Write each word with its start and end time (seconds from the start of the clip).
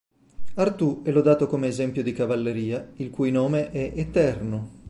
Artù 0.55 1.03
è 1.03 1.11
lodato 1.11 1.45
come 1.45 1.67
esempio 1.67 2.01
di 2.01 2.11
cavalleria 2.11 2.89
il 2.95 3.11
cui 3.11 3.29
nome 3.29 3.69
è 3.69 3.91
eterno. 3.93 4.79